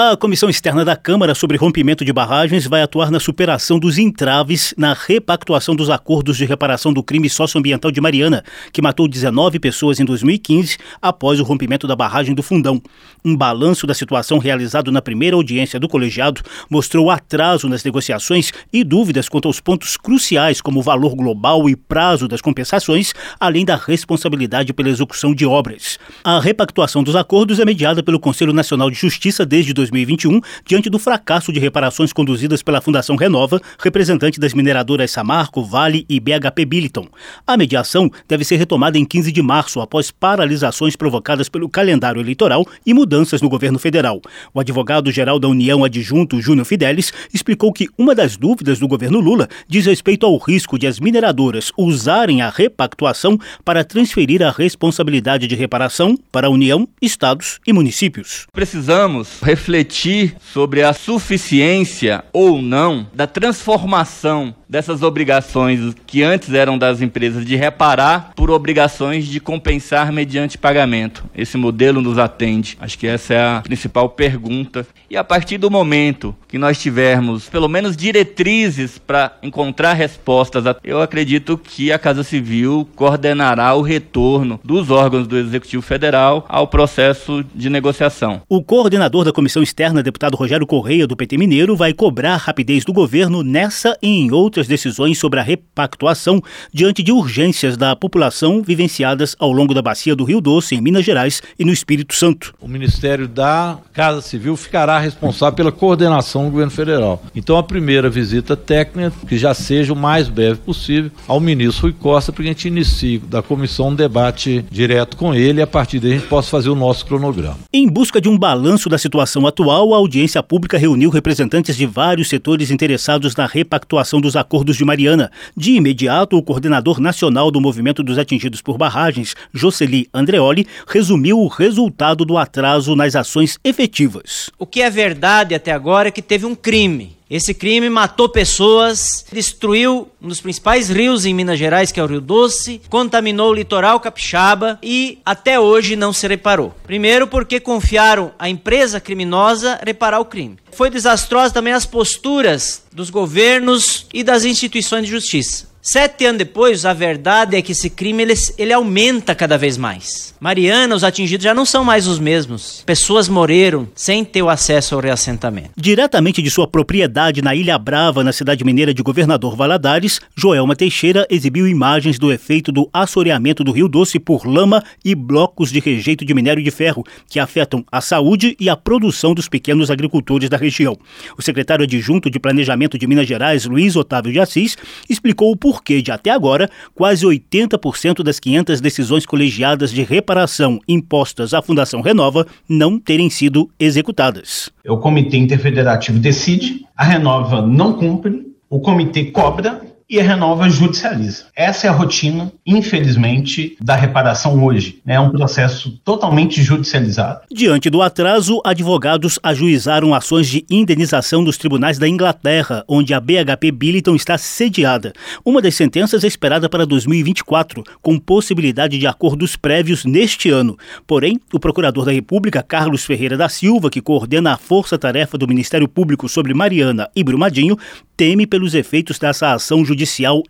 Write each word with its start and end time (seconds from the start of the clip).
A 0.00 0.16
Comissão 0.16 0.48
Externa 0.48 0.84
da 0.84 0.94
Câmara 0.94 1.34
sobre 1.34 1.56
rompimento 1.56 2.04
de 2.04 2.12
barragens 2.12 2.68
vai 2.68 2.82
atuar 2.82 3.10
na 3.10 3.18
superação 3.18 3.80
dos 3.80 3.98
entraves 3.98 4.72
na 4.78 4.94
repactuação 4.94 5.74
dos 5.74 5.90
acordos 5.90 6.36
de 6.36 6.44
reparação 6.44 6.92
do 6.92 7.02
crime 7.02 7.28
socioambiental 7.28 7.90
de 7.90 8.00
Mariana, 8.00 8.44
que 8.72 8.80
matou 8.80 9.08
19 9.08 9.58
pessoas 9.58 9.98
em 9.98 10.04
2015 10.04 10.78
após 11.02 11.40
o 11.40 11.42
rompimento 11.42 11.84
da 11.88 11.96
barragem 11.96 12.32
do 12.32 12.44
Fundão. 12.44 12.80
Um 13.24 13.36
balanço 13.36 13.88
da 13.88 13.92
situação 13.92 14.38
realizado 14.38 14.92
na 14.92 15.02
primeira 15.02 15.34
audiência 15.34 15.80
do 15.80 15.88
colegiado 15.88 16.42
mostrou 16.70 17.10
atraso 17.10 17.68
nas 17.68 17.82
negociações 17.82 18.52
e 18.72 18.84
dúvidas 18.84 19.28
quanto 19.28 19.48
aos 19.48 19.58
pontos 19.58 19.96
cruciais, 19.96 20.60
como 20.60 20.78
o 20.78 20.82
valor 20.82 21.16
global 21.16 21.68
e 21.68 21.74
prazo 21.74 22.28
das 22.28 22.40
compensações, 22.40 23.12
além 23.40 23.64
da 23.64 23.74
responsabilidade 23.74 24.72
pela 24.72 24.90
execução 24.90 25.34
de 25.34 25.44
obras. 25.44 25.98
A 26.22 26.38
repactuação 26.38 27.02
dos 27.02 27.16
acordos 27.16 27.58
é 27.58 27.64
mediada 27.64 28.00
pelo 28.00 28.20
Conselho 28.20 28.52
Nacional 28.52 28.88
de 28.92 28.96
Justiça 28.96 29.44
desde 29.44 29.74
2021, 29.90 30.40
diante 30.64 30.90
do 30.90 30.98
fracasso 30.98 31.52
de 31.52 31.58
reparações 31.58 32.12
conduzidas 32.12 32.62
pela 32.62 32.80
Fundação 32.80 33.16
Renova, 33.16 33.60
representante 33.78 34.38
das 34.38 34.54
mineradoras 34.54 35.10
Samarco, 35.10 35.64
Vale 35.64 36.04
e 36.08 36.20
BHP 36.20 36.64
Billiton. 36.64 37.08
A 37.46 37.56
mediação 37.56 38.10
deve 38.28 38.44
ser 38.44 38.56
retomada 38.56 38.98
em 38.98 39.04
15 39.04 39.32
de 39.32 39.42
março, 39.42 39.80
após 39.80 40.10
paralisações 40.10 40.96
provocadas 40.96 41.48
pelo 41.48 41.68
calendário 41.68 42.20
eleitoral 42.20 42.66
e 42.84 42.92
mudanças 42.92 43.42
no 43.42 43.48
governo 43.48 43.78
federal. 43.78 44.20
O 44.52 44.60
advogado-geral 44.60 45.38
da 45.38 45.48
União 45.48 45.84
Adjunto, 45.84 46.40
Júnior 46.40 46.66
Fidelis, 46.66 47.12
explicou 47.32 47.72
que 47.72 47.88
uma 47.96 48.14
das 48.14 48.36
dúvidas 48.36 48.78
do 48.78 48.88
governo 48.88 49.20
Lula 49.20 49.48
diz 49.66 49.86
respeito 49.86 50.26
ao 50.26 50.36
risco 50.36 50.78
de 50.78 50.86
as 50.86 51.00
mineradoras 51.00 51.72
usarem 51.76 52.42
a 52.42 52.50
repactuação 52.50 53.38
para 53.64 53.84
transferir 53.84 54.42
a 54.42 54.50
responsabilidade 54.50 55.46
de 55.46 55.54
reparação 55.54 56.16
para 56.30 56.46
a 56.46 56.50
União, 56.50 56.88
estados 57.00 57.60
e 57.66 57.72
municípios. 57.72 58.46
Precisamos 58.52 59.40
refletir 59.40 59.77
refletir 59.78 60.34
sobre 60.40 60.82
a 60.82 60.92
suficiência 60.92 62.24
ou 62.32 62.60
não 62.60 63.06
da 63.14 63.26
transformação 63.26 64.54
dessas 64.68 65.02
obrigações 65.02 65.94
que 66.06 66.22
antes 66.22 66.52
eram 66.52 66.76
das 66.76 67.00
empresas 67.00 67.44
de 67.44 67.56
reparar 67.56 68.32
por 68.36 68.50
obrigações 68.50 69.26
de 69.26 69.40
compensar 69.40 70.12
mediante 70.12 70.58
pagamento. 70.58 71.24
Esse 71.34 71.56
modelo 71.56 72.02
nos 72.02 72.18
atende. 72.18 72.76
Acho 72.80 72.98
que 72.98 73.06
essa 73.06 73.34
é 73.34 73.40
a 73.40 73.60
principal 73.62 74.10
pergunta. 74.10 74.86
E 75.08 75.16
a 75.16 75.24
partir 75.24 75.56
do 75.56 75.70
momento 75.70 76.36
que 76.46 76.58
nós 76.58 76.78
tivermos 76.78 77.48
pelo 77.48 77.68
menos 77.68 77.96
diretrizes 77.96 78.98
para 78.98 79.36
encontrar 79.42 79.94
respostas, 79.94 80.64
eu 80.84 81.00
acredito 81.00 81.56
que 81.56 81.90
a 81.90 81.98
Casa 81.98 82.22
Civil 82.22 82.86
coordenará 82.94 83.74
o 83.74 83.80
retorno 83.80 84.60
dos 84.62 84.90
órgãos 84.90 85.26
do 85.26 85.38
Executivo 85.38 85.82
Federal 85.82 86.44
ao 86.48 86.68
processo 86.68 87.44
de 87.54 87.70
negociação. 87.70 88.42
O 88.48 88.62
coordenador 88.62 89.24
da 89.24 89.32
Comissão 89.32 89.57
Externa, 89.62 90.02
deputado 90.02 90.36
Rogério 90.36 90.66
Correia, 90.66 91.06
do 91.06 91.16
PT 91.16 91.38
Mineiro, 91.38 91.76
vai 91.76 91.92
cobrar 91.92 92.36
rapidez 92.36 92.84
do 92.84 92.92
governo 92.92 93.42
nessa 93.42 93.96
e 94.02 94.08
em 94.08 94.32
outras 94.32 94.58
outras 94.58 94.66
decisões 94.66 95.18
sobre 95.18 95.38
a 95.38 95.42
repactuação 95.42 96.42
diante 96.72 97.02
de 97.02 97.12
urgências 97.12 97.76
da 97.76 97.94
população 97.94 98.62
vivenciadas 98.62 99.36
ao 99.38 99.52
longo 99.52 99.72
da 99.72 99.80
bacia 99.80 100.16
do 100.16 100.24
Rio 100.24 100.40
Doce, 100.40 100.74
em 100.74 100.80
Minas 100.80 101.04
Gerais 101.04 101.42
e 101.58 101.64
no 101.64 101.72
Espírito 101.72 102.14
Santo. 102.14 102.54
O 102.60 102.66
Ministério 102.66 103.28
da 103.28 103.78
Casa 103.92 104.20
Civil 104.20 104.56
ficará 104.56 104.98
responsável 104.98 105.54
pela 105.54 105.72
coordenação 105.72 106.44
do 106.44 106.50
governo 106.50 106.70
federal. 106.70 107.22
Então, 107.34 107.56
a 107.56 107.62
primeira 107.62 108.08
visita 108.10 108.56
técnica, 108.56 109.12
que 109.28 109.38
já 109.38 109.54
seja 109.54 109.92
o 109.92 109.96
mais 109.96 110.28
breve 110.28 110.58
possível, 110.60 111.10
ao 111.26 111.38
ministro 111.38 111.82
Rui 111.82 111.92
Costa, 111.92 112.32
para 112.32 112.42
que 112.42 112.48
a 112.48 112.52
gente 112.52 112.68
inicie 112.68 113.18
da 113.18 113.42
comissão 113.42 113.88
um 113.88 113.94
debate 113.94 114.64
direto 114.70 115.16
com 115.16 115.34
ele 115.34 115.60
e 115.60 115.62
a 115.62 115.66
partir 115.66 116.00
daí 116.00 116.12
a 116.12 116.14
gente 116.14 116.28
possa 116.28 116.50
fazer 116.50 116.70
o 116.70 116.74
nosso 116.74 117.06
cronograma. 117.06 117.58
Em 117.72 117.86
busca 117.86 118.20
de 118.20 118.28
um 118.28 118.38
balanço 118.38 118.88
da 118.88 118.98
situação 118.98 119.46
atual, 119.48 119.92
a 119.92 119.96
audiência 119.96 120.42
pública 120.42 120.78
reuniu 120.78 121.10
representantes 121.10 121.76
de 121.76 121.86
vários 121.86 122.28
setores 122.28 122.70
interessados 122.70 123.34
na 123.34 123.46
repactuação 123.46 124.20
dos 124.20 124.36
acordos 124.36 124.76
de 124.76 124.84
Mariana. 124.84 125.32
De 125.56 125.72
imediato, 125.72 126.36
o 126.36 126.42
coordenador 126.42 127.00
nacional 127.00 127.50
do 127.50 127.60
Movimento 127.60 128.02
dos 128.02 128.18
Atingidos 128.18 128.62
por 128.62 128.78
Barragens, 128.78 129.34
Jocely 129.52 130.08
Andreoli, 130.14 130.66
resumiu 130.86 131.40
o 131.40 131.48
resultado 131.48 132.24
do 132.24 132.38
atraso 132.38 132.94
nas 132.94 133.16
ações 133.16 133.58
efetivas. 133.64 134.50
O 134.56 134.66
que 134.66 134.82
é 134.82 134.88
verdade 134.88 135.54
até 135.54 135.72
agora 135.72 136.08
é 136.08 136.12
que 136.12 136.22
teve 136.22 136.46
um 136.46 136.54
crime 136.54 137.17
esse 137.30 137.52
crime 137.52 137.90
matou 137.90 138.28
pessoas, 138.28 139.24
destruiu 139.30 140.08
um 140.20 140.28
dos 140.28 140.40
principais 140.40 140.88
rios 140.88 141.26
em 141.26 141.34
Minas 141.34 141.58
Gerais, 141.58 141.92
que 141.92 142.00
é 142.00 142.02
o 142.02 142.06
Rio 142.06 142.20
Doce, 142.20 142.80
contaminou 142.88 143.50
o 143.50 143.54
litoral 143.54 144.00
capixaba 144.00 144.78
e 144.82 145.18
até 145.24 145.60
hoje 145.60 145.94
não 145.94 146.12
se 146.12 146.26
reparou. 146.26 146.74
Primeiro, 146.86 147.26
porque 147.26 147.60
confiaram 147.60 148.32
à 148.38 148.48
empresa 148.48 148.98
criminosa 148.98 149.78
reparar 149.84 150.20
o 150.20 150.24
crime. 150.24 150.56
Foi 150.72 150.88
desastrosa 150.88 151.52
também 151.52 151.74
as 151.74 151.84
posturas 151.84 152.84
dos 152.92 153.10
governos 153.10 154.06
e 154.12 154.24
das 154.24 154.44
instituições 154.44 155.04
de 155.04 155.10
justiça. 155.10 155.67
Sete 155.80 156.26
anos 156.26 156.38
depois, 156.38 156.84
a 156.84 156.92
verdade 156.92 157.56
é 157.56 157.62
que 157.62 157.72
esse 157.72 157.88
crime 157.88 158.22
ele, 158.22 158.34
ele 158.58 158.72
aumenta 158.72 159.34
cada 159.34 159.56
vez 159.56 159.78
mais. 159.78 160.34
Mariana, 160.40 160.94
os 160.94 161.04
atingidos 161.04 161.44
já 161.44 161.54
não 161.54 161.64
são 161.64 161.84
mais 161.84 162.06
os 162.06 162.18
mesmos. 162.18 162.82
Pessoas 162.84 163.28
morreram 163.28 163.88
sem 163.94 164.24
ter 164.24 164.42
o 164.42 164.48
acesso 164.48 164.94
ao 164.94 165.00
reassentamento. 165.00 165.70
Diretamente 165.76 166.42
de 166.42 166.50
sua 166.50 166.66
propriedade 166.66 167.42
na 167.42 167.54
Ilha 167.54 167.78
Brava, 167.78 168.22
na 168.22 168.32
cidade 168.32 168.64
mineira 168.64 168.92
de 168.92 169.02
Governador 169.02 169.56
Valadares, 169.56 170.20
Joelma 170.36 170.76
Teixeira 170.76 171.26
exibiu 171.30 171.66
imagens 171.66 172.18
do 172.18 172.32
efeito 172.32 172.70
do 172.70 172.88
assoreamento 172.92 173.64
do 173.64 173.72
Rio 173.72 173.88
Doce 173.88 174.18
por 174.18 174.46
lama 174.46 174.82
e 175.04 175.14
blocos 175.14 175.70
de 175.70 175.80
rejeito 175.80 176.24
de 176.24 176.34
minério 176.34 176.62
de 176.62 176.70
ferro, 176.70 177.04
que 177.28 177.38
afetam 177.38 177.84
a 177.90 178.00
saúde 178.00 178.56
e 178.60 178.68
a 178.68 178.76
produção 178.76 179.32
dos 179.32 179.48
pequenos 179.48 179.90
agricultores 179.90 180.50
da 180.50 180.56
região. 180.56 180.98
O 181.36 181.42
secretário 181.42 181.84
adjunto 181.84 182.28
de 182.28 182.38
Planejamento 182.38 182.98
de 182.98 183.06
Minas 183.06 183.26
Gerais, 183.26 183.64
Luiz 183.64 183.96
Otávio 183.96 184.32
de 184.32 184.40
Assis, 184.40 184.76
explicou 185.08 185.50
o 185.50 185.56
porquê 185.68 186.00
de 186.00 186.10
até 186.10 186.30
agora 186.30 186.66
quase 186.94 187.26
80% 187.26 188.22
das 188.22 188.40
500 188.40 188.80
decisões 188.80 189.26
colegiadas 189.26 189.90
de 189.90 190.02
reparação 190.02 190.80
impostas 190.88 191.52
à 191.52 191.60
Fundação 191.60 192.00
Renova 192.00 192.46
não 192.66 192.98
terem 192.98 193.28
sido 193.28 193.68
executadas. 193.78 194.70
O 194.88 194.96
Comitê 194.96 195.36
Interfederativo 195.36 196.18
decide, 196.18 196.86
a 196.96 197.04
Renova 197.04 197.60
não 197.60 197.92
cumpre, 197.92 198.46
o 198.70 198.80
comitê 198.80 199.26
cobra 199.26 199.82
e 200.08 200.18
Renova 200.22 200.70
judicializa. 200.70 201.44
Essa 201.54 201.86
é 201.86 201.90
a 201.90 201.92
rotina, 201.92 202.50
infelizmente, 202.66 203.76
da 203.78 203.94
reparação 203.94 204.64
hoje. 204.64 205.00
É 205.06 205.20
um 205.20 205.30
processo 205.30 206.00
totalmente 206.02 206.62
judicializado. 206.62 207.42
Diante 207.52 207.90
do 207.90 208.00
atraso, 208.00 208.60
advogados 208.64 209.38
ajuizaram 209.42 210.14
ações 210.14 210.48
de 210.48 210.64
indenização 210.70 211.42
nos 211.42 211.58
tribunais 211.58 211.98
da 211.98 212.08
Inglaterra, 212.08 212.82
onde 212.88 213.12
a 213.12 213.20
BHP 213.20 213.70
Billiton 213.70 214.14
está 214.14 214.38
sediada. 214.38 215.12
Uma 215.44 215.60
das 215.60 215.74
sentenças 215.74 216.24
é 216.24 216.26
esperada 216.26 216.70
para 216.70 216.86
2024, 216.86 217.84
com 218.00 218.18
possibilidade 218.18 218.98
de 218.98 219.06
acordos 219.06 219.56
prévios 219.56 220.06
neste 220.06 220.48
ano. 220.48 220.78
Porém, 221.06 221.38
o 221.52 221.60
procurador 221.60 222.06
da 222.06 222.12
República, 222.12 222.62
Carlos 222.62 223.04
Ferreira 223.04 223.36
da 223.36 223.48
Silva, 223.50 223.90
que 223.90 224.00
coordena 224.00 224.54
a 224.54 224.56
força-tarefa 224.56 225.36
do 225.36 225.46
Ministério 225.46 225.86
Público 225.86 226.28
sobre 226.28 226.54
Mariana 226.54 227.10
e 227.14 227.22
Brumadinho, 227.22 227.76
teme 228.16 228.46
pelos 228.46 228.74
efeitos 228.74 229.18
dessa 229.18 229.52
ação 229.52 229.84
judicial 229.84 229.97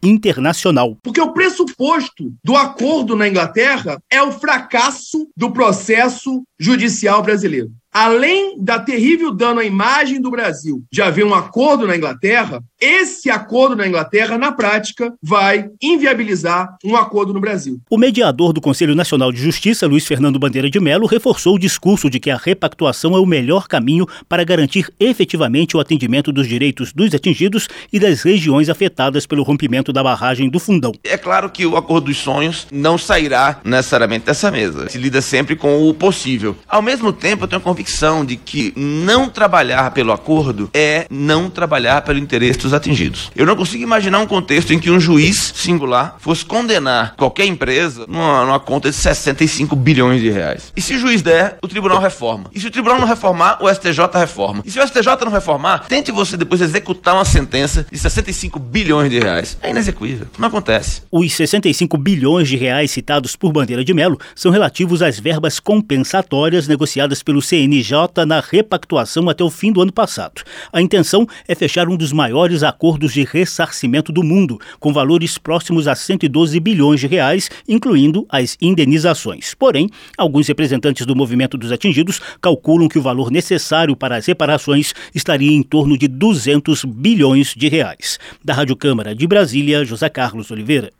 internacional. 0.03 0.97
Porque 1.03 1.21
o 1.21 1.33
pressuposto 1.33 2.33
do 2.45 2.57
acordo 2.57 3.17
na 3.17 3.29
Inglaterra 3.29 3.99
é 4.11 4.23
o 4.23 4.33
fracasso 4.33 5.29
do 5.37 5.53
processo 5.53 6.43
judicial 6.59 7.23
brasileiro 7.23 7.71
além 7.99 8.57
da 8.63 8.79
terrível 8.79 9.35
dano 9.35 9.59
à 9.59 9.65
imagem 9.65 10.21
do 10.21 10.31
Brasil 10.31 10.85
de 10.91 11.03
haver 11.03 11.25
um 11.25 11.35
acordo 11.35 11.85
na 11.85 11.97
Inglaterra, 11.97 12.63
esse 12.81 13.29
acordo 13.29 13.75
na 13.75 13.89
Inglaterra, 13.89 14.39
na 14.39 14.53
prática, 14.53 15.13
vai 15.21 15.69
inviabilizar 15.83 16.77
um 16.85 16.95
acordo 16.95 17.35
no 17.35 17.41
Brasil. 17.41 17.81
O 17.91 17.99
mediador 17.99 18.53
do 18.53 18.61
Conselho 18.61 18.95
Nacional 18.95 19.33
de 19.33 19.43
Justiça, 19.43 19.89
Luiz 19.89 20.07
Fernando 20.07 20.39
Bandeira 20.39 20.71
de 20.71 20.79
Mello, 20.79 21.09
reforçou 21.09 21.57
o 21.57 21.59
discurso 21.59 22.09
de 22.09 22.21
que 22.21 22.31
a 22.31 22.37
repactuação 22.37 23.17
é 23.17 23.19
o 23.19 23.27
melhor 23.27 23.67
caminho 23.67 24.07
para 24.29 24.45
garantir 24.45 24.89
efetivamente 25.01 25.77
o 25.77 25.81
atendimento 25.81 26.31
dos 26.31 26.47
direitos 26.47 26.93
dos 26.93 27.13
atingidos 27.13 27.67
e 27.93 27.99
das 27.99 28.23
regiões 28.23 28.69
afetadas 28.69 29.27
pelo 29.27 29.43
rompimento 29.43 29.93
da 29.93 30.05
barragem 30.05 30.49
do 30.49 30.61
Fundão. 30.61 30.93
É 31.03 31.19
claro 31.19 31.51
que 31.51 31.67
o 31.67 31.77
acordo 31.77 32.05
dos 32.05 32.19
sonhos 32.19 32.69
não 32.71 32.97
sairá 32.97 33.61
necessariamente 33.65 34.27
dessa 34.27 34.53
mesa. 34.53 34.89
Se 34.89 34.99
lida 34.99 35.21
sempre 35.21 35.57
com 35.57 35.89
o 35.89 35.93
possível. 35.93 36.57
Ao 36.69 36.81
mesmo 36.81 37.13
tempo, 37.13 37.43
eu 37.43 37.49
tenho 37.49 37.61
convicção 37.61 37.88
de 38.27 38.37
que 38.37 38.73
não 38.77 39.29
trabalhar 39.29 39.91
pelo 39.93 40.13
acordo 40.13 40.71
é 40.75 41.07
não 41.11 41.49
trabalhar 41.51 42.03
pelo 42.03 42.19
interesse 42.19 42.61
dos 42.61 42.73
atingidos. 42.73 43.31
Eu 43.35 43.47
não 43.47 43.57
consigo 43.57 43.83
imaginar 43.83 44.19
um 44.19 44.27
contexto 44.27 44.73
em 44.73 44.79
que 44.79 44.91
um 44.91 45.01
juiz 45.01 45.53
singular 45.57 46.17
fosse 46.21 46.45
condenar 46.45 47.15
qualquer 47.17 47.47
empresa 47.47 48.05
numa, 48.07 48.45
numa 48.45 48.61
conta 48.61 48.91
de 48.91 48.97
65 48.97 49.75
bilhões 49.75 50.21
de 50.21 50.31
reais. 50.31 50.73
E 50.77 50.83
se 50.83 50.95
o 50.95 50.99
juiz 50.99 51.23
der, 51.23 51.59
o 51.63 51.67
tribunal 51.67 51.99
reforma. 51.99 52.51
E 52.55 52.61
se 52.61 52.67
o 52.67 52.71
tribunal 52.71 53.01
não 53.01 53.07
reformar, 53.07 53.59
o 53.61 53.69
STJ 53.69 54.07
reforma. 54.15 54.63
E 54.65 54.71
se 54.71 54.79
o 54.79 54.87
STJ 54.87 55.25
não 55.25 55.33
reformar, 55.33 55.87
tente 55.89 56.13
você 56.13 56.37
depois 56.37 56.61
executar 56.61 57.15
uma 57.15 57.25
sentença 57.25 57.87
de 57.91 57.99
65 57.99 58.59
bilhões 58.59 59.11
de 59.11 59.19
reais. 59.19 59.59
É 59.61 59.71
inexequível. 59.71 60.27
Não 60.39 60.49
acontece. 60.49 61.03
Os 61.11 61.33
65 61.33 61.97
bilhões 61.97 62.49
de 62.49 62.57
reais 62.57 62.91
citados 62.91 63.35
por 63.35 63.53
Bandeira 63.53 63.85
de 63.85 63.95
Melo 63.95 64.19
são 64.35 64.53
relativos 64.53 65.03
às 65.03 65.19
verbas 65.19 65.59
compensatórias 65.59 66.69
negociadas 66.69 67.23
pelo 67.23 67.43
CNJ 67.79 68.27
na 68.27 68.41
repactuação 68.41 69.29
até 69.29 69.45
o 69.45 69.51
fim 69.51 69.73
do 69.73 69.81
ano 69.81 69.93
passado. 69.93 70.43
A 70.73 70.83
intenção 70.83 71.27
é 71.47 71.55
fechar 71.55 71.89
um 71.89 71.97
dos 71.97 72.13
maiores 72.13 72.63
acordos 72.63 73.13
de 73.13 73.25
ressarcimento 73.25 74.13
do 74.13 74.23
mundo, 74.23 74.59
com 74.81 74.93
valores 74.93 75.39
próximos 75.39 75.87
a 75.87 75.95
112 75.95 76.59
bilhões 76.61 77.01
de 77.01 77.07
reais, 77.07 77.51
incluindo 77.69 78.27
as 78.29 78.57
indenizações. 78.61 79.55
Porém, 79.55 79.89
alguns 80.17 80.49
representantes 80.49 81.07
do 81.07 81.15
movimento 81.15 81.57
dos 81.57 81.73
atingidos 81.73 82.21
calculam 82.41 82.89
que 82.89 82.99
o 82.99 83.03
valor 83.03 83.31
necessário 83.31 83.97
para 83.97 84.17
as 84.17 84.27
reparações 84.27 84.93
estaria 85.15 85.53
em 85.53 85.63
torno 85.63 85.97
de 85.97 86.09
200 86.09 86.85
bilhões 86.85 87.55
de 87.57 87.69
reais. 87.69 88.19
Da 88.45 88.55
Rádio 88.55 88.77
Câmara 88.77 89.15
de 89.15 89.27
Brasília, 89.27 89.85
José 89.85 90.09
Carlos 90.09 90.51
Oliveira. 90.51 90.93